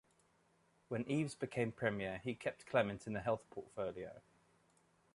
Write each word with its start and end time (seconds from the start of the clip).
When 0.87 1.07
Eves 1.07 1.35
became 1.35 1.71
Premier, 1.71 2.21
he 2.23 2.33
kept 2.33 2.65
Clement 2.65 3.05
in 3.05 3.13
the 3.13 3.19
Health 3.19 3.47
portfolio. 3.51 4.19